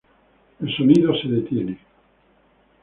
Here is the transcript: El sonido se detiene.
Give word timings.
El 0.61 0.75
sonido 0.75 1.13
se 1.15 1.27
detiene. 1.27 1.77